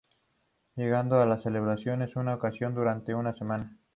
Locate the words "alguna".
2.01-2.33